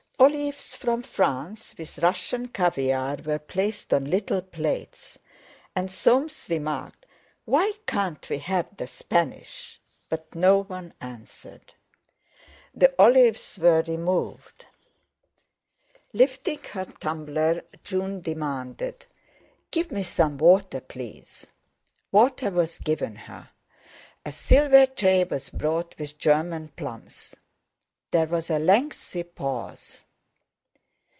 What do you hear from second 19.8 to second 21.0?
me some water,